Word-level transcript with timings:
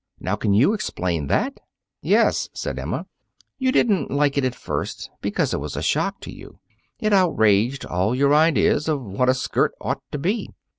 Now, 0.19 0.35
can 0.35 0.55
you 0.55 0.73
explain 0.73 1.27
that?" 1.27 1.59
"Yes," 2.01 2.49
said 2.55 2.79
Emma; 2.79 3.05
"you 3.59 3.71
didn't 3.71 4.09
like 4.09 4.35
it 4.35 4.43
at 4.43 4.55
first 4.55 5.11
because 5.21 5.53
it 5.53 5.59
was 5.59 5.75
a 5.77 5.83
shock 5.83 6.19
to 6.21 6.33
you. 6.33 6.57
It 6.97 7.13
outraged 7.13 7.85
all 7.85 8.15
your 8.15 8.33
ideas 8.33 8.87
of 8.89 8.99
what 9.03 9.29
a 9.29 9.35
skirt 9.35 9.73
ought 9.79 10.01
to 10.11 10.17
be. 10.17 10.49